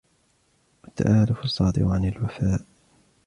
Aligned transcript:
وَالتَّأَلُّفُ 0.83 1.39
الصَّادِرُ 1.43 1.87
عَنْ 1.87 2.05
الْوَفَاءِ 2.05 2.61